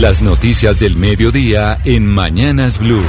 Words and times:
Las 0.00 0.22
noticias 0.22 0.78
del 0.78 0.96
mediodía 0.96 1.78
en 1.84 2.06
Mañanas 2.06 2.78
Blue. 2.78 3.04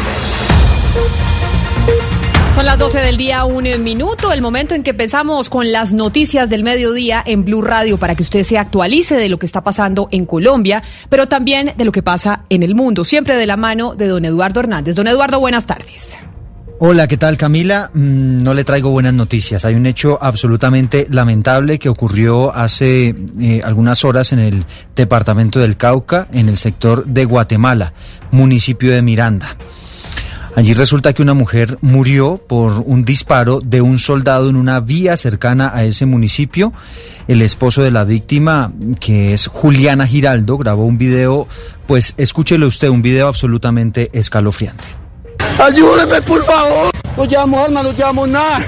Son 2.53 2.65
las 2.65 2.77
12 2.79 2.99
del 2.99 3.15
día, 3.15 3.45
un 3.45 3.63
minuto, 3.81 4.33
el 4.33 4.41
momento 4.41 4.75
en 4.75 4.83
que 4.83 4.89
empezamos 4.89 5.49
con 5.49 5.71
las 5.71 5.93
noticias 5.93 6.49
del 6.49 6.63
mediodía 6.63 7.23
en 7.25 7.45
Blue 7.45 7.61
Radio 7.61 7.97
para 7.97 8.15
que 8.15 8.23
usted 8.23 8.43
se 8.43 8.57
actualice 8.57 9.15
de 9.15 9.29
lo 9.29 9.39
que 9.39 9.45
está 9.45 9.63
pasando 9.63 10.09
en 10.11 10.25
Colombia, 10.25 10.83
pero 11.07 11.29
también 11.29 11.71
de 11.77 11.85
lo 11.85 11.93
que 11.93 12.03
pasa 12.03 12.43
en 12.49 12.61
el 12.61 12.75
mundo, 12.75 13.05
siempre 13.05 13.37
de 13.37 13.47
la 13.47 13.55
mano 13.55 13.95
de 13.95 14.09
don 14.09 14.25
Eduardo 14.25 14.59
Hernández. 14.59 14.97
Don 14.97 15.07
Eduardo, 15.07 15.39
buenas 15.39 15.65
tardes. 15.65 16.17
Hola, 16.83 17.07
¿qué 17.07 17.15
tal 17.15 17.37
Camila? 17.37 17.91
Mm, 17.93 18.41
no 18.41 18.55
le 18.55 18.63
traigo 18.63 18.89
buenas 18.89 19.13
noticias. 19.13 19.65
Hay 19.65 19.75
un 19.75 19.85
hecho 19.85 20.17
absolutamente 20.19 21.05
lamentable 21.11 21.77
que 21.77 21.89
ocurrió 21.89 22.51
hace 22.55 23.13
eh, 23.39 23.61
algunas 23.63 24.03
horas 24.03 24.33
en 24.33 24.39
el 24.39 24.65
departamento 24.95 25.59
del 25.59 25.77
Cauca, 25.77 26.27
en 26.33 26.49
el 26.49 26.57
sector 26.57 27.05
de 27.05 27.25
Guatemala, 27.25 27.93
municipio 28.31 28.91
de 28.91 29.03
Miranda. 29.03 29.57
Allí 30.55 30.73
resulta 30.73 31.13
que 31.13 31.21
una 31.21 31.35
mujer 31.35 31.77
murió 31.81 32.41
por 32.47 32.79
un 32.83 33.05
disparo 33.05 33.61
de 33.61 33.81
un 33.81 33.99
soldado 33.99 34.49
en 34.49 34.55
una 34.55 34.79
vía 34.79 35.17
cercana 35.17 35.69
a 35.75 35.83
ese 35.83 36.07
municipio. 36.07 36.73
El 37.27 37.43
esposo 37.43 37.83
de 37.83 37.91
la 37.91 38.05
víctima, 38.05 38.73
que 38.99 39.33
es 39.33 39.45
Juliana 39.45 40.07
Giraldo, 40.07 40.57
grabó 40.57 40.87
un 40.87 40.97
video, 40.97 41.47
pues 41.85 42.15
escúchelo 42.17 42.65
usted, 42.65 42.89
un 42.89 43.03
video 43.03 43.27
absolutamente 43.27 44.09
escalofriante. 44.13 45.10
Ayúdeme, 45.59 46.21
por 46.21 46.43
favor. 46.45 46.91
No 47.17 47.25
llevamos 47.25 47.65
armas, 47.65 47.83
no 47.83 47.91
llevamos 47.91 48.27
nada. 48.27 48.59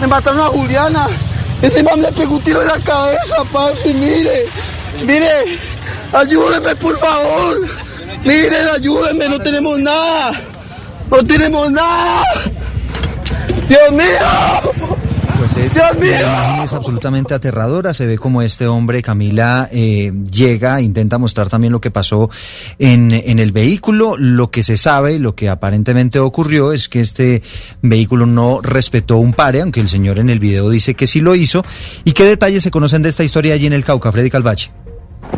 Me 0.00 0.06
mataron 0.06 0.40
a 0.40 0.44
Juliana. 0.46 1.06
Ese 1.62 1.82
man 1.82 2.02
le 2.02 2.10
pegó 2.12 2.34
un 2.34 2.42
tiro 2.42 2.62
en 2.62 2.68
la 2.68 2.78
cabeza, 2.78 3.36
parce. 3.52 3.94
Mire, 3.94 4.46
mire. 5.04 5.58
Ayúdeme, 6.12 6.76
por 6.76 6.98
favor. 6.98 7.60
Miren, 8.24 8.68
ayúdenme, 8.68 9.28
no 9.28 9.38
tenemos 9.40 9.78
nada. 9.78 10.40
No 11.10 11.24
tenemos 11.24 11.70
nada. 11.72 12.22
Dios 13.68 13.92
mío. 13.92 14.91
Pues 15.42 15.56
es, 15.56 15.74
Dios 15.74 15.98
mío. 15.98 16.12
la 16.12 16.20
imagen 16.20 16.62
es 16.62 16.72
absolutamente 16.72 17.34
aterradora. 17.34 17.92
Se 17.94 18.06
ve 18.06 18.16
como 18.16 18.42
este 18.42 18.68
hombre, 18.68 19.02
Camila, 19.02 19.68
eh, 19.72 20.12
llega, 20.30 20.80
intenta 20.80 21.18
mostrar 21.18 21.48
también 21.48 21.72
lo 21.72 21.80
que 21.80 21.90
pasó 21.90 22.30
en, 22.78 23.10
en 23.10 23.40
el 23.40 23.50
vehículo. 23.50 24.16
Lo 24.16 24.52
que 24.52 24.62
se 24.62 24.76
sabe, 24.76 25.18
lo 25.18 25.34
que 25.34 25.48
aparentemente 25.48 26.20
ocurrió 26.20 26.70
es 26.70 26.88
que 26.88 27.00
este 27.00 27.42
vehículo 27.80 28.24
no 28.24 28.60
respetó 28.62 29.16
un 29.16 29.32
pare, 29.32 29.62
aunque 29.62 29.80
el 29.80 29.88
señor 29.88 30.20
en 30.20 30.30
el 30.30 30.38
video 30.38 30.70
dice 30.70 30.94
que 30.94 31.08
sí 31.08 31.18
lo 31.18 31.34
hizo. 31.34 31.64
¿Y 32.04 32.12
qué 32.12 32.24
detalles 32.24 32.62
se 32.62 32.70
conocen 32.70 33.02
de 33.02 33.08
esta 33.08 33.24
historia 33.24 33.54
allí 33.54 33.66
en 33.66 33.72
el 33.72 33.84
Cauca, 33.84 34.12
Freddy 34.12 34.30
Calvache? 34.30 34.70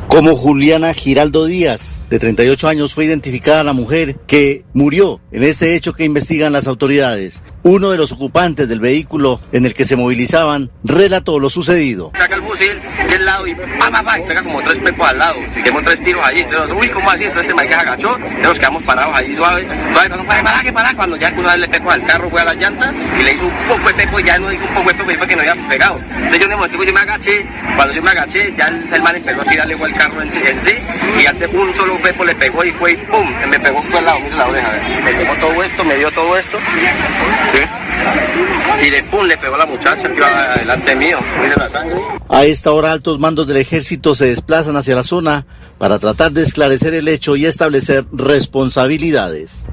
Como 0.09 0.37
Juliana 0.37 0.93
Giraldo 0.93 1.47
Díaz, 1.47 1.95
de 2.15 2.21
38 2.21 2.69
años, 2.69 2.95
fue 2.95 3.07
identificada 3.07 3.65
la 3.65 3.73
mujer 3.73 4.15
que 4.29 4.65
murió 4.73 5.21
en 5.33 5.43
este 5.43 5.75
hecho 5.75 5.95
que 5.95 6.05
investigan 6.05 6.53
las 6.53 6.69
autoridades. 6.69 7.43
Uno 7.65 7.91
de 7.91 7.97
los 7.97 8.13
ocupantes 8.13 8.69
del 8.69 8.79
vehículo 8.79 9.41
en 9.51 9.67
el 9.67 9.75
que 9.75 9.85
se 9.85 9.97
movilizaban 9.97 10.71
relató 10.85 11.41
lo 11.41 11.51
sucedido. 11.51 12.13
saca 12.15 12.37
el 12.37 12.43
fusil 12.43 12.81
del 13.09 13.25
lado 13.25 13.47
y 13.49 13.55
pa, 13.57 13.91
pa, 13.91 14.19
y 14.19 14.23
pega 14.23 14.45
como 14.45 14.63
tres 14.63 14.79
pepos 14.79 15.09
al 15.09 15.19
lado. 15.19 15.35
Demos 15.65 15.83
tres 15.83 16.05
tiros 16.05 16.25
allí. 16.25 16.41
Entonces 16.43 16.77
uy, 16.79 16.89
¿cómo 16.91 17.11
así? 17.11 17.25
Entonces 17.25 17.51
este 17.51 17.55
marica 17.55 17.81
se 17.81 17.81
agachó, 17.81 18.19
nos 18.19 18.59
quedamos 18.59 18.83
parados 18.85 19.17
ahí 19.17 19.35
suaves. 19.35 19.67
Suave, 19.67 20.09
cuando 20.09 20.27
para, 20.27 20.43
para, 20.45 20.63
que 20.63 20.73
para. 20.73 20.95
Cuando 20.95 21.17
ya 21.17 21.35
una 21.37 21.51
vez 21.51 21.61
le 21.63 21.69
pegó 21.69 21.91
al 21.91 22.07
carro, 22.07 22.31
fue 22.31 22.41
a 22.41 22.45
la 22.45 22.55
llanta 22.55 22.95
y 23.19 23.25
le 23.25 23.33
hizo 23.33 23.47
un 23.47 23.69
poco 23.69 23.89
de 23.89 23.95
pepo 23.95 24.21
y 24.21 24.23
ya 24.23 24.39
no 24.39 24.53
hizo 24.53 24.65
un 24.65 24.75
poco 24.75 24.89
de 24.91 24.95
pepo 24.95 25.25
y 25.25 25.27
que 25.27 25.35
no 25.35 25.41
había 25.41 25.69
pegado. 25.69 25.99
Entonces 25.99 26.39
yo 26.39 26.45
en 26.45 26.53
el 26.53 26.57
momento 26.59 26.79
me 26.79 27.01
agaché, 27.01 27.47
cuando 27.75 27.93
yo 27.93 28.03
me 28.03 28.11
agaché, 28.11 28.55
ya 28.57 28.69
el, 28.69 28.95
el 28.95 29.17
empezó 29.17 29.41
a 29.41 29.45
tirarle 29.45 29.75
igual 29.75 29.91
el 29.91 29.97
carro 29.97 30.23
en 30.23 30.31
sí, 30.31 30.41
en 30.45 30.61
sí 30.61 30.73
y 31.21 31.27
antes 31.27 31.49
un 31.53 31.75
solo 31.75 31.95
pepo 32.05 32.23
le 32.23 32.35
pegó 32.35 32.63
y 32.63 32.71
fue 32.71 32.93
y 32.93 32.97
pum, 32.99 33.27
me 33.49 33.59
pegó 33.59 33.83
fue 33.85 33.99
al 33.99 34.05
lado, 34.05 34.19
mire 34.21 34.37
la 34.37 34.47
oreja, 34.47 34.73
me 35.03 35.15
pegó 35.15 35.35
todo 35.41 35.63
esto, 35.63 35.85
me 35.85 35.97
dio 35.97 36.11
todo 36.11 36.37
esto. 36.37 36.59
¿sí? 37.51 38.87
Y 38.87 38.91
le 38.91 39.03
pum, 39.05 39.25
le 39.27 39.39
pegó 39.39 39.55
a 39.55 39.59
la 39.59 39.67
muchacha 39.67 40.09
que 40.09 40.15
iba 40.15 40.57
delante 40.59 40.95
mío, 40.97 41.17
mire 41.41 41.55
la 41.57 41.71
sangre. 41.71 41.97
A 42.29 42.45
esta 42.45 42.73
hora 42.73 42.93
altos 42.93 43.19
mandos 43.19 43.47
del 43.47 43.57
ejército 43.57 44.15
se 44.15 44.27
desplazan 44.27 44.77
hacia 44.77 44.95
la 44.95 45.03
zona 45.03 45.47
para 45.79 45.99
tratar 45.99 46.33
de 46.33 46.43
esclarecer 46.43 46.93
el 46.93 47.09
hecho 47.09 47.37
y 47.37 47.47
establecer 47.47 48.05
responsabilidades. 48.13 49.65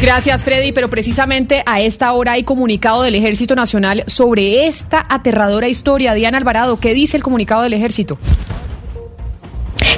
Gracias, 0.00 0.42
Freddy, 0.42 0.72
pero 0.72 0.90
precisamente 0.90 1.62
a 1.66 1.80
esta 1.80 2.12
hora 2.12 2.32
hay 2.32 2.42
comunicado 2.42 3.02
del 3.02 3.14
Ejército 3.14 3.54
Nacional 3.54 4.02
sobre 4.06 4.66
esta 4.66 5.06
aterradora 5.08 5.68
historia. 5.68 6.14
Diana 6.14 6.36
Alvarado, 6.36 6.78
¿qué 6.80 6.94
dice 6.94 7.16
el 7.16 7.22
comunicado 7.22 7.62
del 7.62 7.74
Ejército? 7.74 8.18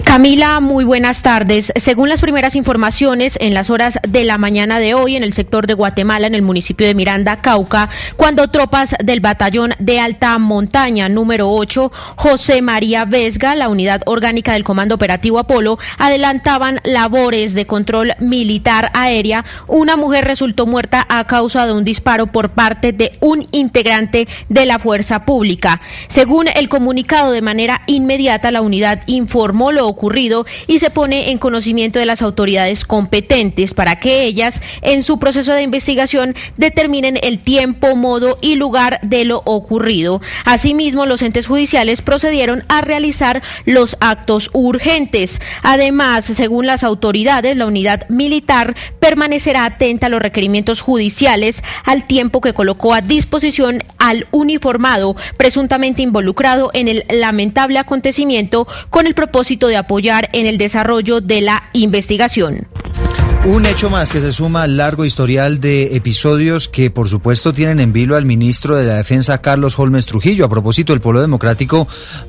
Camila, 0.05 0.61
muy 0.61 0.85
buenas 0.85 1.23
tardes. 1.23 1.73
Según 1.77 2.09
las 2.09 2.21
primeras 2.21 2.57
informaciones, 2.57 3.37
en 3.41 3.55
las 3.55 3.71
horas 3.71 3.99
de 4.09 4.25
la 4.25 4.39
mañana 4.39 4.79
de 4.79 4.95
hoy, 4.95 5.17
en 5.17 5.23
el 5.23 5.33
sector 5.33 5.67
de 5.67 5.75
Guatemala, 5.75 6.27
en 6.27 6.35
el 6.35 6.43
municipio 6.43 6.87
de 6.87 6.95
Miranda, 6.95 7.43
Cauca, 7.43 7.89
cuando 8.17 8.49
tropas 8.49 8.95
del 9.03 9.21
batallón 9.21 9.75
de 9.79 10.01
alta 10.01 10.39
montaña 10.39 11.09
número 11.09 11.51
8, 11.51 11.93
José 12.17 12.63
María 12.63 13.05
Vesga, 13.05 13.55
la 13.55 13.69
unidad 13.69 14.03
orgánica 14.07 14.53
del 14.55 14.65
Comando 14.65 14.95
Operativo 14.95 15.39
Apolo, 15.39 15.79
adelantaban 15.99 16.81
labores 16.85 17.55
de 17.55 17.67
control 17.67 18.13
militar 18.21 18.91
aérea, 18.95 19.45
una 19.67 19.97
mujer 19.97 20.25
resultó 20.25 20.67
muerta 20.67 21.05
a 21.09 21.27
causa 21.27 21.67
de 21.67 21.73
un 21.73 21.85
disparo 21.85 22.27
por 22.29 22.51
parte 22.51 22.93
de 22.93 23.19
un 23.21 23.47
integrante 23.53 24.29
de 24.49 24.67
la 24.67 24.79
fuerza 24.79 25.25
pública. 25.25 25.81
Según 26.09 26.47
el 26.49 26.69
comunicado, 26.69 27.33
de 27.33 27.43
manera 27.43 27.83
inmediata, 27.87 28.51
la 28.51 28.63
unidad 28.63 29.03
informó 29.07 29.66
lo 29.73 29.87
ocurrido 29.87 30.47
y 30.67 30.79
se 30.79 30.91
pone 30.91 31.31
en 31.31 31.39
conocimiento 31.39 31.99
de 31.99 32.07
las 32.07 32.23
autoridades 32.23 32.85
competentes 32.85 33.75
para 33.75 34.01
que 34.01 34.25
ellas, 34.25 34.63
en 34.83 35.03
su 35.03 35.19
proceso 35.19 35.53
de 35.53 35.63
investigación, 35.63 36.35
determinen 36.57 37.19
el 37.23 37.39
tiempo, 37.39 37.97
modo 37.97 38.39
y 38.41 38.57
lugar 38.57 39.01
de 39.03 39.25
lo 39.25 39.43
ocurrido. 39.45 40.21
Asimismo, 40.45 41.07
los 41.07 41.23
entes 41.23 41.47
judiciales 41.47 42.03
procedieron 42.03 42.65
a 42.69 42.81
realizar 42.81 43.43
los 43.65 43.97
actos 44.01 44.51
urgentes. 44.53 45.41
Además, 45.63 46.25
según 46.25 46.67
las 46.67 46.85
autoridades, 46.85 47.57
la 47.57 47.67
unidad 47.67 48.09
militar 48.09 48.75
permanecerá 49.01 49.65
atenta 49.65 50.07
a 50.07 50.11
los 50.11 50.23
requerimientos 50.23 50.81
judiciales 50.81 51.63
al 51.85 52.07
tiempo 52.07 52.41
que 52.41 52.55
colocó 52.55 52.95
a 52.95 53.01
disposición 53.01 53.83
al 53.99 54.27
uniformado 54.31 55.17
presuntamente 55.37 56.03
involucrado 56.03 56.71
en 56.75 56.89
el 56.89 57.05
lamentable 57.09 57.79
acontecimiento 57.79 58.67
con 58.91 59.07
el 59.07 59.15
propósito 59.15 59.56
de 59.65 59.77
apoyar 59.77 60.29
en 60.33 60.47
el 60.47 60.59
desarrollo 60.59 61.21
de 61.23 61.41
la 61.41 61.63
investigación. 61.73 62.69
Un 63.47 63.65
hecho 63.65 63.91
más 63.91 64.11
que 64.11 64.21
se 64.21 64.33
suma 64.33 64.65
al 64.65 64.77
largo 64.77 65.05
historial 65.05 65.61
de 65.61 65.95
episodios 65.95 66.69
que 66.69 66.91
por 66.91 67.09
supuesto 67.09 67.53
tienen 67.53 67.79
en 67.79 67.93
vilo 67.93 68.17
al 68.17 68.25
ministro 68.25 68.75
de 68.75 68.85
la 68.85 68.97
Defensa 68.97 69.41
Carlos 69.41 69.79
Holmes 69.79 70.05
Trujillo. 70.05 70.45
A 70.45 70.49
propósito, 70.49 70.93
el 70.93 71.01
Pueblo 71.01 71.21
Democrático 71.21 71.87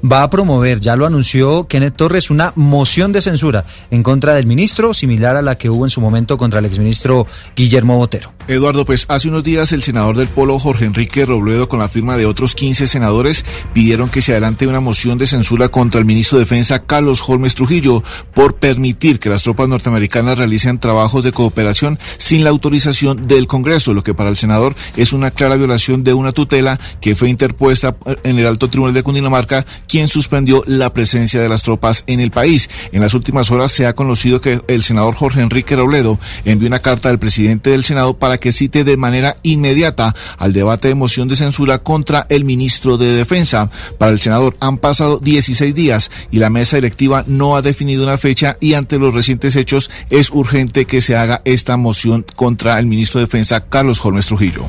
va 0.10 0.22
a 0.22 0.30
promover, 0.30 0.80
ya 0.80 0.96
lo 0.96 1.08
anunció 1.08 1.68
Kenneth 1.68 1.96
Torres, 1.96 2.30
una 2.30 2.54
moción 2.56 3.14
de 3.14 3.24
censura 3.24 3.66
en 3.90 4.04
contra 4.04 4.36
del 4.36 4.46
ministro, 4.46 4.94
similar 4.94 5.38
a 5.38 5.42
la 5.42 5.58
que 5.58 5.72
hubo 5.72 5.88
en 5.88 5.90
su 5.90 6.02
momento 6.02 6.38
contra 6.38 6.60
el 6.60 6.66
exministro 6.66 7.26
Guillermo 7.56 7.98
Botero. 7.98 8.32
Eduardo, 8.48 8.86
pues 8.86 9.06
hace 9.10 9.28
unos 9.28 9.44
días 9.44 9.74
el 9.74 9.82
senador 9.82 10.18
del 10.18 10.28
Polo, 10.28 10.60
Jorge 10.60 10.86
Enrique 10.86 11.26
Robledo, 11.26 11.68
con 11.68 11.80
la 11.80 11.90
firma 11.90 12.16
de 12.16 12.28
otros 12.28 12.54
15 12.54 12.86
senadores, 12.86 13.44
pidieron 13.74 14.10
que 14.10 14.22
se 14.22 14.34
adelante 14.34 14.68
una 14.68 14.82
moción 14.82 15.18
de 15.18 15.26
censura 15.26 15.70
contra 15.70 16.00
el 16.00 16.06
ministro 16.06 16.38
de 16.38 16.46
Defensa 16.46 16.84
Carlos 16.84 17.24
Holmes 17.28 17.56
Trujillo 17.56 18.04
por 18.36 18.58
permitir 18.58 19.20
que 19.20 19.30
las 19.30 19.42
tropas 19.42 19.68
norteamericanas 19.68 20.38
realicen 20.38 20.78
trabajos 21.08 21.24
de 21.24 21.32
cooperación 21.32 21.98
sin 22.18 22.44
la 22.44 22.50
autorización 22.50 23.28
del 23.28 23.48
Congreso, 23.48 23.94
lo 23.94 24.04
que 24.04 24.14
para 24.14 24.30
el 24.30 24.36
senador 24.36 24.76
es 24.98 25.14
una 25.14 25.32
clara 25.32 25.56
violación 25.56 26.04
de 26.04 26.14
una 26.14 26.34
tutela 26.34 26.78
que 27.00 27.16
fue 27.16 27.30
interpuesta 27.30 27.96
en 28.24 28.38
el 28.38 28.46
Alto 28.46 28.70
Tribunal 28.70 28.94
de 28.94 29.04
Cundinamarca, 29.04 29.66
quien 29.88 30.10
suspendió 30.10 30.64
la 30.68 30.92
presencia 30.92 31.40
de 31.40 31.48
las 31.48 31.64
tropas 31.64 32.04
en 32.08 32.20
el 32.20 32.32
país. 32.32 32.70
En 32.92 33.00
las 33.00 33.14
últimas 33.14 33.52
horas 33.52 33.72
se 33.72 33.86
ha 33.86 33.94
conocido 33.94 34.42
que 34.42 34.60
el 34.68 34.84
senador 34.84 35.16
Jorge 35.16 35.40
Enrique 35.40 35.78
Robledo 35.78 36.20
envió 36.44 36.68
una 36.68 36.80
carta 36.80 37.10
al 37.10 37.20
presidente 37.20 37.70
del 37.70 37.86
Senado 37.86 38.18
para 38.18 38.38
que 38.38 38.52
cite 38.52 38.84
de 38.84 38.98
manera 38.98 39.38
inmediata 39.44 40.14
al 40.38 40.52
debate 40.52 40.90
de 40.90 40.96
moción 40.96 41.30
de 41.30 41.38
censura 41.38 41.78
contra 41.80 42.26
el 42.28 42.44
ministro 42.44 42.98
de 42.98 43.14
Defensa. 43.14 43.70
Para 43.98 44.12
el 44.12 44.20
senador 44.20 44.58
han 44.60 44.78
pasado 44.78 45.20
16 45.20 45.74
días 45.74 46.12
y 46.32 46.40
la 46.40 46.50
mesa 46.50 46.76
directiva 46.76 47.24
no 47.28 47.56
ha 47.56 47.62
definido 47.62 48.04
una 48.04 48.18
fecha 48.18 48.58
y 48.60 48.74
ante 48.74 49.00
los 49.00 49.14
recientes 49.14 49.56
hechos 49.56 49.90
es 50.10 50.32
urgente 50.32 50.86
que 50.86 50.97
se 51.02 51.16
haga 51.16 51.42
esta 51.46 51.78
moción 51.78 52.26
contra 52.36 52.80
el 52.80 52.86
ministro 52.86 53.20
de 53.20 53.26
Defensa 53.26 53.66
Carlos 53.66 54.04
Holmes 54.04 54.26
Trujillo. 54.28 54.64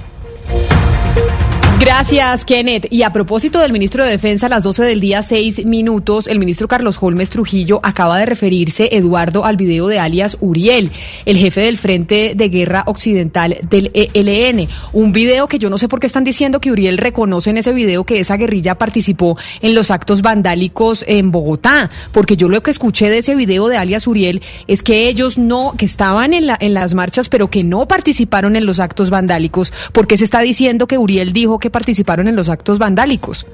Gracias, 1.80 2.44
Kenneth. 2.44 2.88
Y 2.90 3.02
a 3.02 3.12
propósito 3.12 3.60
del 3.60 3.72
ministro 3.72 4.04
de 4.04 4.10
Defensa, 4.10 4.46
a 4.46 4.48
las 4.48 4.64
12 4.64 4.82
del 4.82 5.00
día, 5.00 5.22
6 5.22 5.64
minutos, 5.64 6.26
el 6.26 6.40
ministro 6.40 6.66
Carlos 6.66 6.98
Holmes 7.00 7.30
Trujillo 7.30 7.78
acaba 7.84 8.18
de 8.18 8.26
referirse, 8.26 8.88
Eduardo, 8.96 9.44
al 9.44 9.56
video 9.56 9.86
de 9.86 10.00
alias 10.00 10.38
Uriel, 10.40 10.90
el 11.24 11.36
jefe 11.36 11.60
del 11.60 11.78
Frente 11.78 12.32
de 12.34 12.48
Guerra 12.48 12.82
Occidental 12.86 13.58
del 13.70 13.92
ELN. 13.94 14.68
Un 14.92 15.12
video 15.12 15.46
que 15.46 15.60
yo 15.60 15.70
no 15.70 15.78
sé 15.78 15.86
por 15.86 16.00
qué 16.00 16.08
están 16.08 16.24
diciendo 16.24 16.60
que 16.60 16.72
Uriel 16.72 16.98
reconoce 16.98 17.50
en 17.50 17.58
ese 17.58 17.72
video 17.72 18.02
que 18.02 18.18
esa 18.18 18.36
guerrilla 18.36 18.74
participó 18.74 19.38
en 19.62 19.76
los 19.76 19.92
actos 19.92 20.20
vandálicos 20.20 21.04
en 21.06 21.30
Bogotá. 21.30 21.90
Porque 22.10 22.36
yo 22.36 22.48
lo 22.48 22.60
que 22.60 22.72
escuché 22.72 23.08
de 23.08 23.18
ese 23.18 23.36
video 23.36 23.68
de 23.68 23.76
alias 23.76 24.08
Uriel 24.08 24.42
es 24.66 24.82
que 24.82 25.08
ellos 25.08 25.38
no, 25.38 25.74
que 25.78 25.84
estaban 25.84 26.34
en, 26.34 26.48
la, 26.48 26.58
en 26.60 26.74
las 26.74 26.94
marchas, 26.94 27.28
pero 27.28 27.50
que 27.50 27.62
no 27.62 27.86
participaron 27.86 28.56
en 28.56 28.66
los 28.66 28.80
actos 28.80 29.10
vandálicos. 29.10 29.72
porque 29.92 30.18
se 30.18 30.24
está 30.24 30.40
diciendo 30.40 30.88
que 30.88 30.98
Uriel 30.98 31.32
dijo 31.32 31.60
que 31.60 31.67
participaron 31.70 32.28
en 32.28 32.36
los 32.36 32.48
actos 32.48 32.78
vandálicos. 32.78 33.46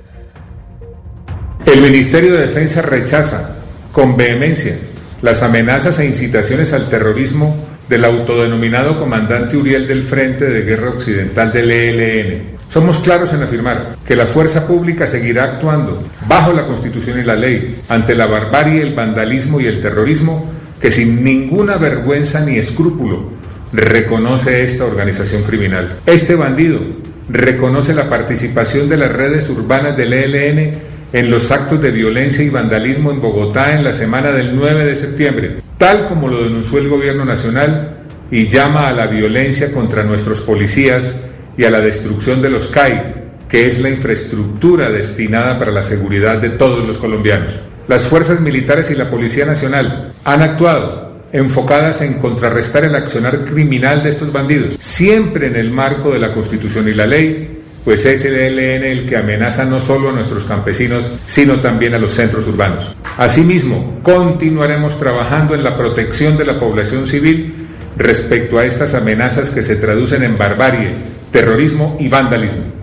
El 1.66 1.80
Ministerio 1.80 2.34
de 2.34 2.46
Defensa 2.46 2.82
rechaza 2.82 3.56
con 3.92 4.16
vehemencia 4.16 4.76
las 5.22 5.42
amenazas 5.42 5.98
e 5.98 6.06
incitaciones 6.06 6.72
al 6.72 6.88
terrorismo 6.90 7.56
del 7.88 8.04
autodenominado 8.04 8.98
comandante 8.98 9.56
Uriel 9.56 9.86
del 9.86 10.02
Frente 10.02 10.46
de 10.46 10.62
Guerra 10.62 10.90
Occidental 10.90 11.52
del 11.52 11.70
ELN. 11.70 12.54
Somos 12.70 12.98
claros 12.98 13.32
en 13.32 13.42
afirmar 13.42 13.96
que 14.06 14.16
la 14.16 14.26
fuerza 14.26 14.66
pública 14.66 15.06
seguirá 15.06 15.44
actuando 15.44 16.02
bajo 16.26 16.52
la 16.52 16.66
Constitución 16.66 17.20
y 17.20 17.22
la 17.22 17.36
ley 17.36 17.82
ante 17.88 18.14
la 18.14 18.26
barbarie, 18.26 18.82
el 18.82 18.94
vandalismo 18.94 19.60
y 19.60 19.66
el 19.66 19.80
terrorismo 19.80 20.50
que 20.80 20.90
sin 20.90 21.24
ninguna 21.24 21.76
vergüenza 21.76 22.40
ni 22.40 22.58
escrúpulo 22.58 23.30
reconoce 23.72 24.64
esta 24.64 24.84
organización 24.84 25.42
criminal. 25.42 26.00
Este 26.04 26.34
bandido 26.34 26.80
reconoce 27.28 27.94
la 27.94 28.08
participación 28.08 28.88
de 28.88 28.96
las 28.96 29.12
redes 29.12 29.48
urbanas 29.50 29.96
del 29.96 30.12
ELN 30.12 30.74
en 31.12 31.30
los 31.30 31.50
actos 31.50 31.80
de 31.80 31.90
violencia 31.90 32.44
y 32.44 32.50
vandalismo 32.50 33.10
en 33.10 33.20
Bogotá 33.20 33.72
en 33.72 33.84
la 33.84 33.92
semana 33.92 34.32
del 34.32 34.56
9 34.56 34.84
de 34.84 34.96
septiembre, 34.96 35.56
tal 35.78 36.06
como 36.06 36.28
lo 36.28 36.42
denunció 36.42 36.78
el 36.78 36.88
Gobierno 36.88 37.24
Nacional 37.24 37.98
y 38.30 38.48
llama 38.48 38.88
a 38.88 38.92
la 38.92 39.06
violencia 39.06 39.72
contra 39.72 40.02
nuestros 40.02 40.40
policías 40.40 41.14
y 41.56 41.64
a 41.64 41.70
la 41.70 41.80
destrucción 41.80 42.42
de 42.42 42.50
los 42.50 42.66
CAI, 42.68 43.14
que 43.48 43.68
es 43.68 43.80
la 43.80 43.90
infraestructura 43.90 44.90
destinada 44.90 45.58
para 45.58 45.70
la 45.70 45.84
seguridad 45.84 46.38
de 46.38 46.50
todos 46.50 46.86
los 46.86 46.98
colombianos. 46.98 47.54
Las 47.86 48.04
fuerzas 48.04 48.40
militares 48.40 48.90
y 48.90 48.94
la 48.94 49.10
Policía 49.10 49.44
Nacional 49.44 50.12
han 50.24 50.42
actuado 50.42 51.03
enfocadas 51.34 52.00
en 52.00 52.14
contrarrestar 52.14 52.84
el 52.84 52.94
accionar 52.94 53.44
criminal 53.44 54.04
de 54.04 54.10
estos 54.10 54.32
bandidos, 54.32 54.76
siempre 54.78 55.48
en 55.48 55.56
el 55.56 55.68
marco 55.68 56.12
de 56.12 56.20
la 56.20 56.32
Constitución 56.32 56.88
y 56.88 56.94
la 56.94 57.08
ley, 57.08 57.58
pues 57.84 58.06
es 58.06 58.24
el 58.24 58.36
ELN 58.36 58.84
el 58.84 59.08
que 59.08 59.16
amenaza 59.16 59.64
no 59.64 59.80
solo 59.80 60.10
a 60.10 60.12
nuestros 60.12 60.44
campesinos, 60.44 61.10
sino 61.26 61.56
también 61.56 61.92
a 61.92 61.98
los 61.98 62.14
centros 62.14 62.46
urbanos. 62.46 62.94
Asimismo, 63.18 63.98
continuaremos 64.04 65.00
trabajando 65.00 65.56
en 65.56 65.64
la 65.64 65.76
protección 65.76 66.38
de 66.38 66.44
la 66.44 66.60
población 66.60 67.08
civil 67.08 67.66
respecto 67.98 68.60
a 68.60 68.64
estas 68.64 68.94
amenazas 68.94 69.50
que 69.50 69.64
se 69.64 69.74
traducen 69.74 70.22
en 70.22 70.38
barbarie, 70.38 70.90
terrorismo 71.32 71.96
y 71.98 72.08
vandalismo. 72.08 72.73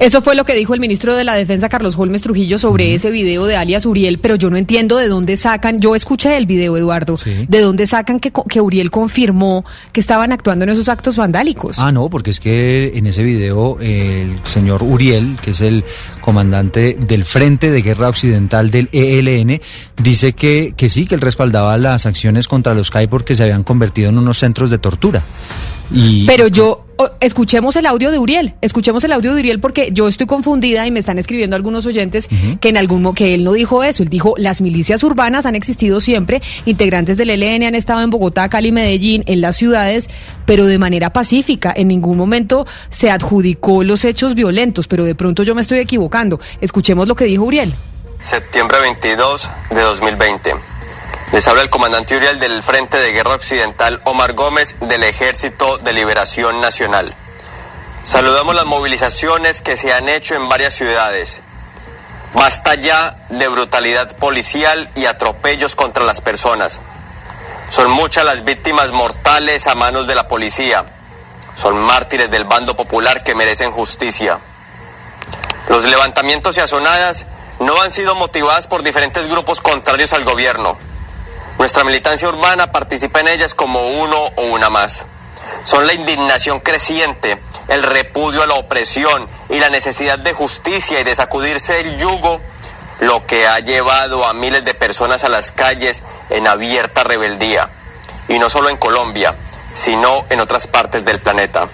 Eso 0.00 0.22
fue 0.22 0.34
lo 0.34 0.46
que 0.46 0.54
dijo 0.54 0.72
el 0.72 0.80
ministro 0.80 1.14
de 1.14 1.24
la 1.24 1.34
Defensa, 1.34 1.68
Carlos 1.68 1.94
Holmes 1.98 2.22
Trujillo, 2.22 2.58
sobre 2.58 2.94
ese 2.94 3.10
video 3.10 3.44
de 3.44 3.56
alias 3.56 3.84
Uriel, 3.84 4.18
pero 4.18 4.34
yo 4.34 4.48
no 4.48 4.56
entiendo 4.56 4.96
de 4.96 5.08
dónde 5.08 5.36
sacan, 5.36 5.78
yo 5.78 5.94
escuché 5.94 6.38
el 6.38 6.46
video, 6.46 6.74
Eduardo, 6.78 7.18
de 7.46 7.60
dónde 7.60 7.86
sacan 7.86 8.18
que, 8.18 8.32
que 8.48 8.62
Uriel 8.62 8.90
confirmó 8.90 9.62
que 9.92 10.00
estaban 10.00 10.32
actuando 10.32 10.64
en 10.64 10.70
esos 10.70 10.88
actos 10.88 11.18
vandálicos. 11.18 11.78
Ah, 11.78 11.92
no, 11.92 12.08
porque 12.08 12.30
es 12.30 12.40
que 12.40 12.92
en 12.94 13.08
ese 13.08 13.22
video 13.22 13.78
el 13.78 14.40
señor 14.44 14.82
Uriel, 14.82 15.36
que 15.42 15.50
es 15.50 15.60
el 15.60 15.84
comandante 16.22 16.96
del 16.98 17.26
Frente 17.26 17.70
de 17.70 17.82
Guerra 17.82 18.08
Occidental 18.08 18.70
del 18.70 18.88
ELN, 18.92 19.60
dice 20.02 20.32
que, 20.32 20.72
que 20.78 20.88
sí, 20.88 21.04
que 21.04 21.14
él 21.14 21.20
respaldaba 21.20 21.76
las 21.76 22.06
acciones 22.06 22.48
contra 22.48 22.72
los 22.72 22.90
CAI 22.90 23.06
porque 23.06 23.34
se 23.34 23.42
habían 23.42 23.64
convertido 23.64 24.08
en 24.08 24.16
unos 24.16 24.38
centros 24.38 24.70
de 24.70 24.78
tortura. 24.78 25.22
Y, 25.92 26.24
Pero 26.24 26.46
yo, 26.46 26.86
escuchemos 27.20 27.76
el 27.76 27.86
audio 27.86 28.10
de 28.10 28.18
Uriel, 28.18 28.54
escuchemos 28.60 29.04
el 29.04 29.12
audio 29.12 29.34
de 29.34 29.40
Uriel 29.40 29.60
porque 29.60 29.90
yo 29.92 30.08
estoy 30.08 30.26
confundida 30.26 30.86
y 30.86 30.90
me 30.90 31.00
están 31.00 31.18
escribiendo 31.18 31.56
algunos 31.56 31.86
oyentes 31.86 32.28
que 32.60 32.68
en 32.68 32.76
algún 32.76 33.14
que 33.14 33.34
él 33.34 33.44
no 33.44 33.52
dijo 33.52 33.82
eso, 33.82 34.02
él 34.02 34.08
dijo 34.08 34.34
las 34.36 34.60
milicias 34.60 35.02
urbanas 35.02 35.46
han 35.46 35.54
existido 35.54 36.00
siempre, 36.00 36.42
integrantes 36.66 37.16
del 37.16 37.30
ELN 37.30 37.62
han 37.62 37.74
estado 37.74 38.02
en 38.02 38.10
Bogotá, 38.10 38.48
Cali, 38.48 38.72
Medellín, 38.72 39.24
en 39.26 39.40
las 39.40 39.56
ciudades, 39.56 40.10
pero 40.44 40.66
de 40.66 40.78
manera 40.78 41.12
pacífica, 41.12 41.72
en 41.74 41.88
ningún 41.88 42.16
momento 42.16 42.66
se 42.90 43.10
adjudicó 43.10 43.82
los 43.84 44.04
hechos 44.04 44.34
violentos, 44.34 44.86
pero 44.86 45.04
de 45.04 45.14
pronto 45.14 45.42
yo 45.42 45.54
me 45.54 45.62
estoy 45.62 45.78
equivocando. 45.78 46.40
Escuchemos 46.60 47.08
lo 47.08 47.14
que 47.14 47.24
dijo 47.24 47.44
Uriel. 47.44 47.72
Septiembre 48.18 48.78
22 48.80 49.50
de 49.70 49.80
2020. 49.80 50.69
Les 51.32 51.46
habla 51.46 51.62
el 51.62 51.70
comandante 51.70 52.16
Uriel 52.16 52.40
del 52.40 52.60
Frente 52.60 52.98
de 52.98 53.12
Guerra 53.12 53.36
Occidental 53.36 54.00
Omar 54.04 54.32
Gómez 54.32 54.80
del 54.80 55.04
Ejército 55.04 55.78
de 55.78 55.92
Liberación 55.92 56.60
Nacional. 56.60 57.14
Saludamos 58.02 58.56
las 58.56 58.66
movilizaciones 58.66 59.62
que 59.62 59.76
se 59.76 59.92
han 59.92 60.08
hecho 60.08 60.34
en 60.34 60.48
varias 60.48 60.74
ciudades. 60.74 61.42
Basta 62.34 62.74
ya 62.74 63.16
de 63.28 63.46
brutalidad 63.46 64.16
policial 64.16 64.90
y 64.96 65.04
atropellos 65.04 65.76
contra 65.76 66.02
las 66.02 66.20
personas. 66.20 66.80
Son 67.70 67.88
muchas 67.92 68.24
las 68.24 68.42
víctimas 68.42 68.90
mortales 68.90 69.68
a 69.68 69.76
manos 69.76 70.08
de 70.08 70.16
la 70.16 70.26
policía. 70.26 70.84
Son 71.54 71.78
mártires 71.78 72.32
del 72.32 72.42
bando 72.42 72.74
popular 72.74 73.22
que 73.22 73.36
merecen 73.36 73.70
justicia. 73.70 74.40
Los 75.68 75.84
levantamientos 75.84 76.56
y 76.56 76.60
azonadas 76.60 77.26
no 77.60 77.80
han 77.80 77.92
sido 77.92 78.16
motivadas 78.16 78.66
por 78.66 78.82
diferentes 78.82 79.28
grupos 79.28 79.60
contrarios 79.60 80.12
al 80.12 80.24
gobierno 80.24 80.89
nuestra 81.60 81.84
militancia 81.84 82.26
urbana 82.26 82.72
participa 82.72 83.20
en 83.20 83.28
ellas 83.28 83.54
como 83.54 83.86
uno 83.86 84.16
o 84.16 84.42
una 84.46 84.70
más. 84.70 85.04
Son 85.64 85.86
la 85.86 85.92
indignación 85.92 86.58
creciente, 86.60 87.38
el 87.68 87.82
repudio 87.82 88.42
a 88.42 88.46
la 88.46 88.54
opresión 88.54 89.28
y 89.50 89.58
la 89.58 89.68
necesidad 89.68 90.18
de 90.18 90.32
justicia 90.32 90.98
y 90.98 91.04
de 91.04 91.14
sacudirse 91.14 91.78
el 91.80 91.98
yugo 91.98 92.40
lo 93.00 93.26
que 93.26 93.46
ha 93.46 93.58
llevado 93.58 94.24
a 94.24 94.32
miles 94.32 94.64
de 94.64 94.72
personas 94.72 95.22
a 95.24 95.28
las 95.28 95.52
calles 95.52 96.02
en 96.30 96.46
abierta 96.46 97.04
rebeldía. 97.04 97.68
Y 98.28 98.38
no 98.38 98.48
solo 98.48 98.70
en 98.70 98.78
Colombia, 98.78 99.34
sino 99.74 100.24
en 100.30 100.40
otras 100.40 100.66
partes 100.66 101.04
del 101.04 101.20
planeta. 101.20 101.68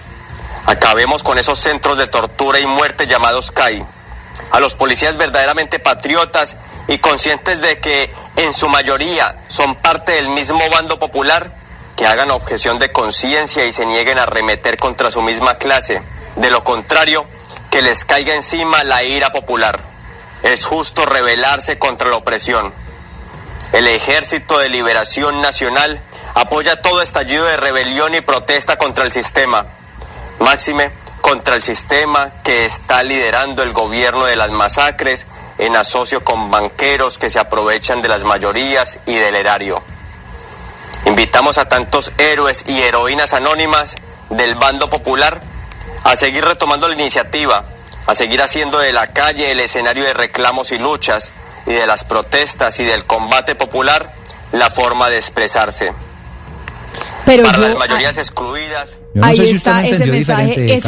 Acabemos 0.65 1.23
con 1.23 1.37
esos 1.37 1.59
centros 1.59 1.97
de 1.97 2.07
tortura 2.07 2.59
y 2.59 2.67
muerte 2.67 3.07
llamados 3.07 3.51
CAI. 3.51 3.85
A 4.51 4.59
los 4.59 4.75
policías 4.75 5.15
verdaderamente 5.15 5.79
patriotas 5.79 6.57
y 6.89 6.97
conscientes 6.97 7.61
de 7.61 7.79
que 7.79 8.13
en 8.37 8.53
su 8.53 8.69
mayoría 8.69 9.35
son 9.47 9.75
parte 9.75 10.13
del 10.13 10.29
mismo 10.29 10.61
bando 10.69 10.99
popular, 10.99 11.51
que 11.95 12.05
hagan 12.05 12.29
objeción 12.29 12.77
de 12.77 12.91
conciencia 12.91 13.65
y 13.65 13.73
se 13.73 13.85
nieguen 13.85 14.19
a 14.19 14.27
remeter 14.27 14.77
contra 14.77 15.09
su 15.09 15.21
misma 15.23 15.55
clase. 15.55 16.03
De 16.35 16.51
lo 16.51 16.63
contrario, 16.63 17.27
que 17.71 17.81
les 17.81 18.05
caiga 18.05 18.35
encima 18.35 18.83
la 18.83 19.03
ira 19.03 19.31
popular. 19.31 19.79
Es 20.43 20.65
justo 20.65 21.07
rebelarse 21.07 21.79
contra 21.79 22.09
la 22.09 22.17
opresión. 22.17 22.71
El 23.73 23.87
Ejército 23.87 24.59
de 24.59 24.69
Liberación 24.69 25.41
Nacional 25.41 25.99
apoya 26.35 26.79
todo 26.81 27.01
estallido 27.01 27.43
de 27.43 27.57
rebelión 27.57 28.13
y 28.13 28.21
protesta 28.21 28.77
contra 28.77 29.03
el 29.03 29.11
sistema. 29.11 29.65
Máxime, 30.37 30.91
contra 31.21 31.55
el 31.55 31.63
sistema 31.63 32.31
que 32.43 32.65
está 32.65 33.01
liderando 33.01 33.63
el 33.63 33.73
gobierno 33.73 34.25
de 34.25 34.35
las 34.35 34.51
masacres 34.51 35.25
en 35.57 35.75
asocio 35.75 36.23
con 36.23 36.51
banqueros 36.51 37.17
que 37.17 37.29
se 37.29 37.39
aprovechan 37.39 38.01
de 38.01 38.09
las 38.09 38.23
mayorías 38.23 38.99
y 39.05 39.15
del 39.15 39.35
erario. 39.35 39.81
Invitamos 41.05 41.57
a 41.57 41.67
tantos 41.69 42.13
héroes 42.17 42.65
y 42.67 42.81
heroínas 42.81 43.33
anónimas 43.33 43.95
del 44.29 44.55
bando 44.55 44.89
popular 44.89 45.41
a 46.03 46.15
seguir 46.15 46.43
retomando 46.45 46.87
la 46.87 46.93
iniciativa, 46.93 47.63
a 48.05 48.15
seguir 48.15 48.41
haciendo 48.41 48.79
de 48.79 48.93
la 48.93 49.07
calle 49.07 49.51
el 49.51 49.59
escenario 49.59 50.03
de 50.03 50.13
reclamos 50.13 50.71
y 50.71 50.77
luchas 50.77 51.31
y 51.65 51.73
de 51.73 51.87
las 51.87 52.03
protestas 52.03 52.79
y 52.79 52.85
del 52.85 53.05
combate 53.05 53.55
popular 53.55 54.13
la 54.51 54.69
forma 54.69 55.09
de 55.09 55.17
expresarse. 55.17 55.93
Pero 57.25 57.43
Para 57.43 57.57
las 57.57 57.75
mayorías 57.75 58.17
excluidas 58.17 58.97
ahí 59.21 59.39
está 59.39 59.85
ese 59.85 60.05
mensaje, 60.05 60.79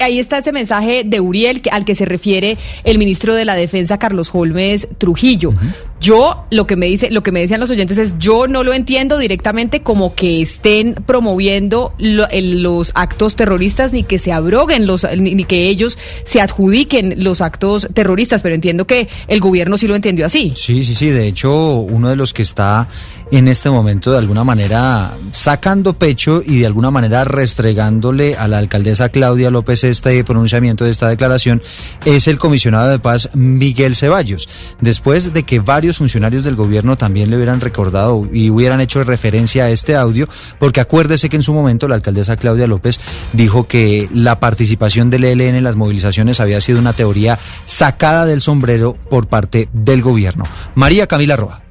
ahí 0.00 0.18
está 0.18 0.38
ese 0.38 0.52
mensaje 0.52 1.02
de 1.04 1.20
Uriel 1.20 1.62
al 1.70 1.84
que 1.84 1.94
se 1.94 2.04
refiere 2.04 2.56
el 2.84 2.98
ministro 2.98 3.34
de 3.34 3.44
la 3.44 3.54
Defensa 3.54 3.98
Carlos 3.98 4.30
Holmes 4.32 4.88
Trujillo. 4.98 5.54
Yo 6.00 6.44
lo 6.50 6.66
que 6.66 6.76
me 6.76 6.86
dice, 6.86 7.10
lo 7.10 7.22
que 7.22 7.32
me 7.32 7.40
decían 7.40 7.60
los 7.60 7.70
oyentes 7.70 7.96
es, 7.96 8.18
yo 8.18 8.46
no 8.46 8.62
lo 8.62 8.74
entiendo 8.74 9.16
directamente 9.16 9.80
como 9.80 10.14
que 10.14 10.42
estén 10.42 10.94
promoviendo 11.06 11.94
los 11.98 12.92
actos 12.94 13.36
terroristas 13.36 13.94
ni 13.94 14.02
que 14.02 14.18
se 14.18 14.30
abroguen 14.30 14.86
los, 14.86 15.06
ni, 15.16 15.44
que 15.44 15.68
ellos 15.68 15.96
se 16.24 16.42
adjudiquen 16.42 17.24
los 17.24 17.40
actos 17.40 17.88
terroristas, 17.94 18.42
pero 18.42 18.54
entiendo 18.54 18.86
que 18.86 19.08
el 19.28 19.40
gobierno 19.40 19.78
sí 19.78 19.86
lo 19.86 19.96
entendió 19.96 20.26
así. 20.26 20.52
Sí, 20.56 20.84
sí, 20.84 20.94
sí. 20.94 21.08
De 21.08 21.26
hecho, 21.26 21.76
uno 21.76 22.10
de 22.10 22.16
los 22.16 22.34
que 22.34 22.42
está 22.42 22.86
en 23.30 23.48
este 23.48 23.70
momento 23.70 24.12
de 24.12 24.18
alguna 24.18 24.44
manera 24.44 25.12
sacando 25.32 25.94
pecho 25.94 26.42
y 26.44 26.58
de 26.58 26.66
alguna 26.66 26.90
manera 26.90 27.24
res 27.24 27.53
restregándole 27.54 28.34
a 28.34 28.48
la 28.48 28.58
alcaldesa 28.58 29.10
Claudia 29.10 29.48
López 29.48 29.84
este 29.84 30.24
pronunciamiento 30.24 30.84
de 30.84 30.90
esta 30.90 31.08
declaración 31.08 31.62
es 32.04 32.26
el 32.26 32.36
comisionado 32.36 32.88
de 32.90 32.98
paz 32.98 33.30
Miguel 33.32 33.94
Ceballos, 33.94 34.48
después 34.80 35.32
de 35.32 35.44
que 35.44 35.60
varios 35.60 35.98
funcionarios 35.98 36.42
del 36.42 36.56
gobierno 36.56 36.96
también 36.96 37.30
le 37.30 37.36
hubieran 37.36 37.60
recordado 37.60 38.26
y 38.32 38.50
hubieran 38.50 38.80
hecho 38.80 39.00
referencia 39.04 39.66
a 39.66 39.70
este 39.70 39.94
audio, 39.94 40.28
porque 40.58 40.80
acuérdese 40.80 41.28
que 41.28 41.36
en 41.36 41.44
su 41.44 41.54
momento 41.54 41.86
la 41.86 41.94
alcaldesa 41.94 42.36
Claudia 42.36 42.66
López 42.66 42.98
dijo 43.32 43.68
que 43.68 44.08
la 44.12 44.40
participación 44.40 45.08
del 45.08 45.22
ELN 45.22 45.54
en 45.54 45.64
las 45.64 45.76
movilizaciones 45.76 46.40
había 46.40 46.60
sido 46.60 46.80
una 46.80 46.92
teoría 46.92 47.38
sacada 47.66 48.26
del 48.26 48.40
sombrero 48.40 48.96
por 49.08 49.28
parte 49.28 49.68
del 49.72 50.02
gobierno. 50.02 50.44
María 50.74 51.06
Camila 51.06 51.36
Roa. 51.36 51.63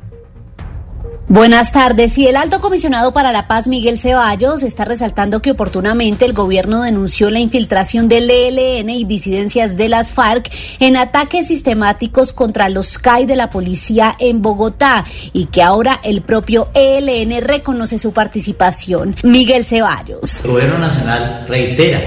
Buenas 1.34 1.72
tardes. 1.72 2.16
Y 2.20 2.28
el 2.28 2.36
alto 2.36 2.60
comisionado 2.60 3.12
para 3.12 3.32
la 3.32 3.48
paz, 3.48 3.68
Miguel 3.68 3.98
Ceballos, 3.98 4.62
está 4.62 4.86
resaltando 4.86 5.42
que 5.42 5.50
oportunamente 5.50 6.26
el 6.26 6.34
gobierno 6.34 6.84
denunció 6.84 7.32
la 7.32 7.40
infiltración 7.40 8.08
del 8.08 8.30
ELN 8.30 8.92
y 8.92 9.04
disidencias 9.04 9.76
de 9.76 9.90
las 9.90 10.12
FARC 10.12 10.54
en 10.80 10.96
ataques 10.96 11.48
sistemáticos 11.48 12.34
contra 12.34 12.70
los 12.70 13.00
CAI 13.00 13.26
de 13.26 13.36
la 13.36 13.50
policía 13.50 14.16
en 14.20 14.44
Bogotá 14.44 15.06
y 15.34 15.46
que 15.46 15.64
ahora 15.64 16.00
el 16.04 16.22
propio 16.22 16.70
ELN 16.76 17.42
reconoce 17.42 17.98
su 17.98 18.14
participación. 18.14 19.16
Miguel 19.24 19.66
Ceballos. 19.66 20.42
El 20.46 20.52
gobierno 20.52 20.78
nacional 20.78 21.48
reitera 21.50 22.00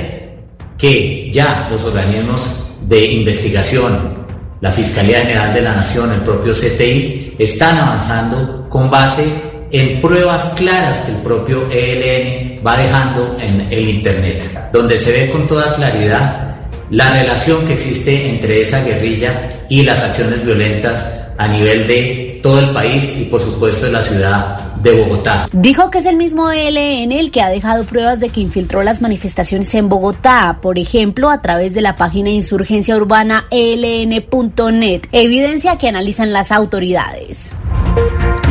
que 0.78 1.32
ya 1.32 1.66
los 1.68 1.82
organismos 1.82 2.42
de 2.82 3.10
investigación, 3.10 4.24
la 4.60 4.70
Fiscalía 4.70 5.22
General 5.22 5.52
de 5.52 5.62
la 5.62 5.74
Nación, 5.74 6.12
el 6.12 6.20
propio 6.20 6.52
CTI, 6.52 7.34
están 7.40 7.76
avanzando 7.76 8.65
con 8.76 8.90
base 8.90 9.24
en 9.70 10.02
pruebas 10.02 10.52
claras 10.54 10.98
que 10.98 11.12
el 11.12 11.18
propio 11.22 11.66
ELN 11.70 12.60
va 12.64 12.76
dejando 12.76 13.34
en 13.40 13.66
el 13.70 13.88
Internet, 13.88 14.70
donde 14.70 14.98
se 14.98 15.12
ve 15.12 15.30
con 15.30 15.46
toda 15.46 15.72
claridad 15.72 16.56
la 16.90 17.10
relación 17.10 17.66
que 17.66 17.72
existe 17.72 18.28
entre 18.28 18.60
esa 18.60 18.84
guerrilla 18.84 19.48
y 19.70 19.80
las 19.80 20.02
acciones 20.02 20.44
violentas 20.44 21.10
a 21.38 21.48
nivel 21.48 21.86
de 21.86 22.40
todo 22.42 22.60
el 22.60 22.68
país 22.74 23.16
y 23.18 23.24
por 23.24 23.40
supuesto 23.40 23.86
en 23.86 23.94
la 23.94 24.02
ciudad 24.02 24.58
de 24.82 24.92
Bogotá. 24.92 25.48
Dijo 25.52 25.90
que 25.90 25.98
es 25.98 26.06
el 26.06 26.16
mismo 26.16 26.50
ELN 26.50 27.12
el 27.12 27.30
que 27.30 27.40
ha 27.40 27.48
dejado 27.48 27.84
pruebas 27.84 28.20
de 28.20 28.28
que 28.28 28.42
infiltró 28.42 28.82
las 28.82 29.00
manifestaciones 29.00 29.74
en 29.74 29.88
Bogotá, 29.88 30.58
por 30.60 30.78
ejemplo, 30.78 31.30
a 31.30 31.40
través 31.40 31.72
de 31.72 31.80
la 31.80 31.96
página 31.96 32.28
de 32.28 32.34
insurgencia 32.34 32.94
urbana 32.94 33.46
eln.net, 33.50 35.06
evidencia 35.12 35.78
que 35.78 35.88
analizan 35.88 36.34
las 36.34 36.52
autoridades. 36.52 37.54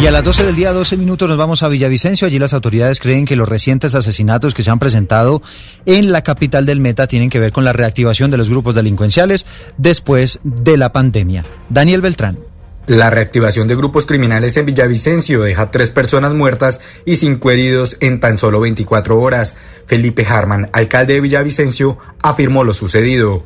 Y 0.06 0.08
a 0.08 0.12
las 0.12 0.24
12 0.24 0.46
del 0.46 0.56
día, 0.56 0.72
12 0.72 0.98
minutos, 0.98 1.28
nos 1.28 1.36
vamos 1.36 1.64
a 1.64 1.68
Villavicencio. 1.68 2.28
Allí 2.28 2.38
las 2.38 2.54
autoridades 2.54 3.00
creen 3.00 3.26
que 3.26 3.36
los 3.36 3.50
recientes 3.50 3.96
asesinatos 3.96 4.54
que 4.54 4.62
se 4.62 4.70
han 4.70 4.78
presentado 4.78 5.42
en 5.88 6.12
la 6.12 6.22
capital 6.22 6.64
del 6.68 6.80
Meta 6.80 7.08
tienen 7.08 7.32
que 7.32 7.40
ver 7.40 7.52
con 7.52 7.66
la 7.66 7.74
reactivación 7.74 8.30
de 8.30 8.38
los 8.38 8.48
grupos 8.48 8.76
delincuenciales 8.76 9.48
después 9.78 10.42
de 10.44 10.78
la 10.78 10.94
pandemia. 10.94 11.44
Daniel 11.70 12.02
Beltrán. 12.02 12.38
La 12.86 13.10
reactivación 13.10 13.68
de 13.68 13.76
grupos 13.76 14.06
criminales 14.06 14.56
en 14.58 14.68
Villavicencio 14.68 15.42
deja 15.42 15.72
tres 15.72 15.90
personas 15.90 16.36
muertas 16.36 16.82
y 17.04 17.16
cinco 17.16 17.50
heridos 17.50 17.98
en 18.00 18.20
tan 18.20 18.38
solo 18.38 18.60
24 18.60 19.20
horas. 19.20 19.56
Felipe 19.88 20.24
Harman, 20.24 20.70
alcalde 20.72 21.16
de 21.16 21.22
Villavicencio, 21.22 21.98
afirmó 22.22 22.64
lo 22.64 22.76
sucedido. 22.76 23.44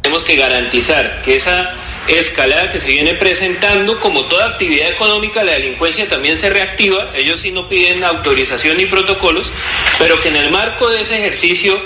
Tenemos 0.00 0.24
que 0.24 0.34
garantizar 0.34 1.22
que 1.22 1.36
esa 1.36 1.70
escalada 2.08 2.70
que 2.70 2.80
se 2.80 2.88
viene 2.88 3.14
presentando, 3.14 4.00
como 4.00 4.24
toda 4.26 4.48
actividad 4.48 4.90
económica, 4.90 5.44
la 5.44 5.52
delincuencia 5.52 6.08
también 6.08 6.36
se 6.36 6.50
reactiva. 6.50 7.10
Ellos 7.14 7.40
sí 7.40 7.50
no 7.52 7.68
piden 7.68 8.02
autorización 8.04 8.76
ni 8.76 8.86
protocolos, 8.86 9.52
pero 9.98 10.20
que 10.20 10.28
en 10.28 10.36
el 10.36 10.50
marco 10.50 10.88
de 10.90 11.02
ese 11.02 11.18
ejercicio, 11.18 11.80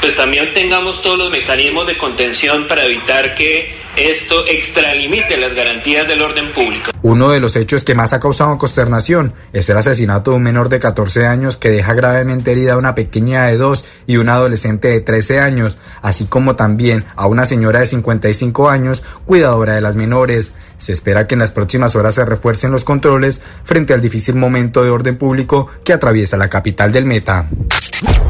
pues 0.00 0.16
también 0.16 0.52
tengamos 0.52 1.02
todos 1.02 1.18
los 1.18 1.30
mecanismos 1.30 1.86
de 1.86 1.96
contención 1.96 2.68
para 2.68 2.84
evitar 2.84 3.34
que 3.34 3.81
esto 3.96 4.46
extralimite 4.48 5.36
las 5.36 5.54
garantías 5.54 6.08
del 6.08 6.22
orden 6.22 6.50
público. 6.52 6.90
Uno 7.02 7.30
de 7.30 7.40
los 7.40 7.56
hechos 7.56 7.84
que 7.84 7.94
más 7.94 8.12
ha 8.12 8.20
causado 8.20 8.56
consternación 8.58 9.34
es 9.52 9.68
el 9.68 9.76
asesinato 9.76 10.30
de 10.30 10.36
un 10.38 10.42
menor 10.42 10.68
de 10.68 10.78
14 10.78 11.26
años 11.26 11.56
que 11.56 11.70
deja 11.70 11.94
gravemente 11.94 12.52
herida 12.52 12.74
a 12.74 12.78
una 12.78 12.94
pequeña 12.94 13.44
de 13.44 13.56
2 13.56 13.84
y 14.06 14.16
una 14.16 14.34
adolescente 14.34 14.88
de 14.88 15.00
13 15.00 15.40
años, 15.40 15.78
así 16.00 16.24
como 16.24 16.56
también 16.56 17.04
a 17.16 17.26
una 17.26 17.44
señora 17.44 17.80
de 17.80 17.86
55 17.86 18.70
años, 18.70 19.02
cuidadora 19.26 19.74
de 19.74 19.80
las 19.80 19.96
menores. 19.96 20.52
Se 20.78 20.92
espera 20.92 21.26
que 21.26 21.34
en 21.34 21.40
las 21.40 21.52
próximas 21.52 21.96
horas 21.96 22.14
se 22.14 22.24
refuercen 22.24 22.70
los 22.70 22.84
controles 22.84 23.42
frente 23.64 23.92
al 23.94 24.00
difícil 24.00 24.36
momento 24.36 24.82
de 24.82 24.90
orden 24.90 25.16
público 25.16 25.68
que 25.84 25.92
atraviesa 25.92 26.36
la 26.36 26.48
capital 26.48 26.92
del 26.92 27.04
Meta. 27.04 27.48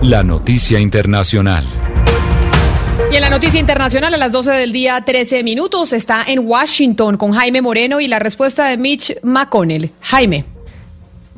La 0.02 0.22
noticia 0.22 0.80
internacional. 0.80 1.64
Y 3.12 3.16
en 3.16 3.20
la 3.20 3.28
noticia 3.28 3.60
internacional 3.60 4.14
a 4.14 4.16
las 4.16 4.32
12 4.32 4.52
del 4.52 4.72
día 4.72 4.98
13 5.04 5.42
minutos 5.42 5.92
está 5.92 6.24
en 6.26 6.38
Washington 6.48 7.18
con 7.18 7.32
Jaime 7.32 7.60
Moreno 7.60 8.00
y 8.00 8.08
la 8.08 8.18
respuesta 8.18 8.68
de 8.68 8.78
Mitch 8.78 9.18
McConnell. 9.22 9.90
Jaime. 10.00 10.46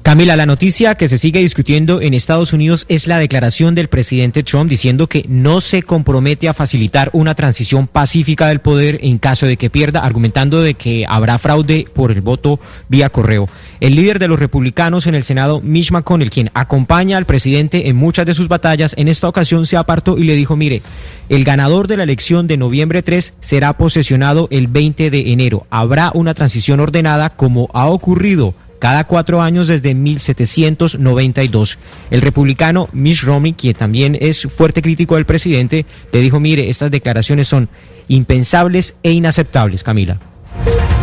Camila, 0.05 0.37
la 0.37 0.45
noticia 0.45 0.97
que 0.97 1.09
se 1.09 1.17
sigue 1.17 1.41
discutiendo 1.41 2.03
en 2.03 2.13
Estados 2.13 2.53
Unidos 2.53 2.85
es 2.91 3.07
la 3.07 3.19
declaración 3.19 3.75
del 3.75 3.89
presidente 3.89 4.43
Trump 4.43 4.69
diciendo 4.69 5.07
que 5.07 5.25
no 5.31 5.63
se 5.63 5.83
compromete 5.83 6.47
a 6.47 6.53
facilitar 6.53 7.09
una 7.15 7.35
transición 7.35 7.87
pacífica 7.89 8.49
del 8.49 8.59
poder 8.59 8.99
en 9.01 9.17
caso 9.17 9.47
de 9.47 9.57
que 9.57 9.71
pierda, 9.71 10.01
argumentando 10.01 10.61
de 10.61 10.75
que 10.75 11.07
habrá 11.09 11.39
fraude 11.39 11.87
por 11.95 12.13
el 12.13 12.21
voto 12.21 12.61
vía 12.91 13.09
correo. 13.09 13.49
El 13.81 13.95
líder 13.95 14.19
de 14.19 14.29
los 14.29 14.39
republicanos 14.39 15.07
en 15.07 15.15
el 15.15 15.25
Senado, 15.25 15.63
Mitch 15.63 15.91
McConnell, 15.91 16.31
quien 16.31 16.51
acompaña 16.53 17.17
al 17.17 17.25
presidente 17.25 17.89
en 17.89 17.97
muchas 17.97 18.27
de 18.27 18.35
sus 18.35 18.49
batallas, 18.49 18.95
en 18.99 19.09
esta 19.09 19.27
ocasión 19.27 19.65
se 19.65 19.79
apartó 19.79 20.19
y 20.19 20.25
le 20.25 20.37
dijo, 20.37 20.55
mire, 20.55 20.83
el 21.31 21.45
ganador 21.45 21.89
de 21.89 21.97
la 21.97 22.03
elección 22.03 22.47
de 22.47 22.59
noviembre 22.59 23.03
3 23.03 23.33
será 23.41 23.73
posesionado 23.73 24.49
el 24.51 24.67
20 24.67 25.11
de 25.11 25.33
enero. 25.33 25.67
Habrá 25.71 26.11
una 26.13 26.35
transición 26.35 26.81
ordenada 26.81 27.31
como 27.31 27.71
ha 27.73 27.87
ocurrido 27.87 28.55
cada 28.85 29.05
cuatro 29.05 29.41
años 29.41 29.69
desde 29.69 29.95
1792. 29.95 31.79
El 32.11 32.21
republicano 32.21 32.91
Mitch 32.93 33.23
Romney, 33.23 33.55
quien 33.55 33.75
también 33.75 34.15
es 34.21 34.43
fuerte 34.43 34.83
crítico 34.83 35.15
del 35.15 35.25
presidente, 35.25 35.87
le 36.13 36.21
dijo, 36.21 36.39
mire, 36.39 36.69
estas 36.69 36.91
declaraciones 36.91 37.49
son 37.49 37.71
impensables 38.09 38.97
e 39.03 39.13
inaceptables, 39.13 39.83
Camila. 39.85 40.21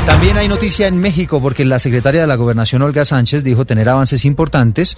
También 0.05 0.38
hay 0.38 0.47
noticia 0.47 0.85
en 0.85 1.01
México 1.01 1.41
porque 1.41 1.65
la 1.65 1.79
secretaria 1.79 2.21
de 2.21 2.27
la 2.27 2.35
Gobernación, 2.35 2.83
Olga 2.83 3.03
Sánchez, 3.03 3.43
dijo 3.43 3.65
tener 3.65 3.89
avances 3.89 4.25
importantes 4.25 4.95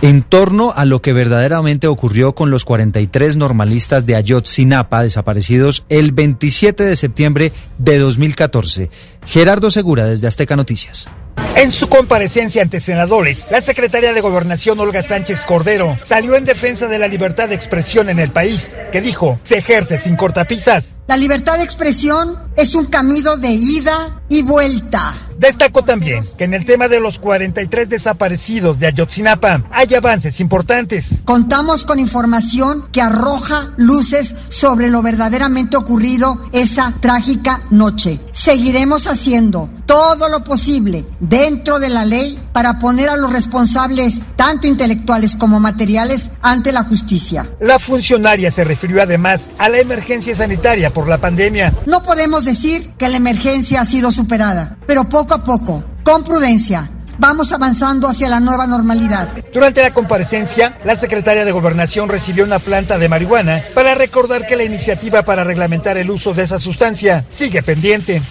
en 0.00 0.22
torno 0.22 0.72
a 0.74 0.86
lo 0.86 1.02
que 1.02 1.12
verdaderamente 1.12 1.86
ocurrió 1.86 2.34
con 2.34 2.50
los 2.50 2.64
43 2.64 3.36
normalistas 3.36 4.06
de 4.06 4.16
Ayotzinapa 4.16 5.02
desaparecidos 5.02 5.84
el 5.90 6.12
27 6.12 6.82
de 6.82 6.96
septiembre 6.96 7.52
de 7.76 7.98
2014. 7.98 8.88
Gerardo 9.26 9.70
Segura 9.70 10.06
desde 10.06 10.28
Azteca 10.28 10.56
Noticias. 10.56 11.10
En 11.56 11.72
su 11.72 11.88
comparecencia 11.88 12.60
ante 12.60 12.80
senadores, 12.80 13.46
la 13.50 13.60
secretaria 13.60 14.12
de 14.12 14.20
Gobernación 14.20 14.78
Olga 14.78 15.02
Sánchez 15.02 15.46
Cordero 15.46 15.96
salió 16.04 16.36
en 16.36 16.44
defensa 16.44 16.86
de 16.86 16.98
la 16.98 17.08
libertad 17.08 17.48
de 17.48 17.54
expresión 17.54 18.10
en 18.10 18.18
el 18.18 18.30
país, 18.30 18.74
que 18.92 19.00
dijo 19.00 19.40
se 19.42 19.58
ejerce 19.58 19.98
sin 19.98 20.16
cortapisas. 20.16 20.95
La 21.08 21.16
libertad 21.16 21.58
de 21.58 21.62
expresión 21.62 22.36
es 22.56 22.74
un 22.74 22.86
camino 22.86 23.36
de 23.36 23.50
ida 23.50 24.22
y 24.28 24.42
vuelta. 24.42 25.14
Destacó 25.38 25.82
también 25.82 26.24
que 26.36 26.44
en 26.44 26.54
el 26.54 26.64
tema 26.64 26.88
de 26.88 26.98
los 26.98 27.18
43 27.18 27.88
desaparecidos 27.88 28.80
de 28.80 28.86
Ayotzinapa 28.86 29.62
hay 29.70 29.94
avances 29.94 30.40
importantes. 30.40 31.22
Contamos 31.24 31.84
con 31.84 32.00
información 32.00 32.88
que 32.90 33.02
arroja 33.02 33.72
luces 33.76 34.34
sobre 34.48 34.88
lo 34.88 35.02
verdaderamente 35.02 35.76
ocurrido 35.76 36.40
esa 36.52 36.94
trágica 37.00 37.62
noche. 37.70 38.20
Seguiremos 38.32 39.06
haciendo 39.06 39.68
todo 39.86 40.28
lo 40.28 40.42
posible 40.42 41.04
dentro 41.20 41.78
de 41.78 41.88
la 41.88 42.04
ley 42.04 42.42
para 42.52 42.78
poner 42.78 43.08
a 43.08 43.16
los 43.16 43.32
responsables, 43.32 44.20
tanto 44.34 44.66
intelectuales 44.66 45.36
como 45.36 45.60
materiales, 45.60 46.30
ante 46.42 46.72
la 46.72 46.82
justicia. 46.82 47.50
La 47.60 47.78
funcionaria 47.78 48.50
se 48.50 48.64
refirió 48.64 49.02
además 49.02 49.50
a 49.58 49.68
la 49.68 49.78
emergencia 49.78 50.34
sanitaria 50.34 50.92
por 50.96 51.08
la 51.08 51.18
pandemia. 51.18 51.74
No 51.84 52.02
podemos 52.02 52.46
decir 52.46 52.94
que 52.96 53.10
la 53.10 53.18
emergencia 53.18 53.82
ha 53.82 53.84
sido 53.84 54.10
superada, 54.10 54.78
pero 54.86 55.10
poco 55.10 55.34
a 55.34 55.44
poco, 55.44 55.84
con 56.02 56.24
prudencia, 56.24 56.90
vamos 57.18 57.52
avanzando 57.52 58.08
hacia 58.08 58.30
la 58.30 58.40
nueva 58.40 58.66
normalidad. 58.66 59.28
Durante 59.52 59.82
la 59.82 59.92
comparecencia, 59.92 60.78
la 60.86 60.96
secretaria 60.96 61.44
de 61.44 61.52
Gobernación 61.52 62.08
recibió 62.08 62.44
una 62.44 62.60
planta 62.60 62.98
de 62.98 63.10
marihuana 63.10 63.60
para 63.74 63.94
recordar 63.94 64.46
que 64.46 64.56
la 64.56 64.64
iniciativa 64.64 65.20
para 65.20 65.44
reglamentar 65.44 65.98
el 65.98 66.10
uso 66.10 66.32
de 66.32 66.44
esa 66.44 66.58
sustancia 66.58 67.26
sigue 67.28 67.62
pendiente. 67.62 68.22